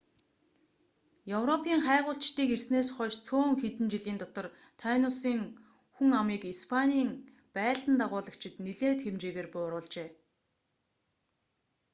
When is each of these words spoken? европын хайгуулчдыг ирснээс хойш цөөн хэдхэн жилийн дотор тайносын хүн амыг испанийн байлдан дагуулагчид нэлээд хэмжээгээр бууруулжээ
европын 1.39 1.79
хайгуулчдыг 1.87 2.49
ирснээс 2.55 2.87
хойш 2.95 3.15
цөөн 3.27 3.51
хэдхэн 3.61 3.87
жилийн 3.93 4.17
дотор 4.23 4.47
тайносын 4.81 5.39
хүн 5.95 6.11
амыг 6.21 6.41
испанийн 6.53 7.09
байлдан 7.55 7.95
дагуулагчид 8.01 8.53
нэлээд 8.65 8.99
хэмжээгээр 9.05 9.47
бууруулжээ 9.53 10.09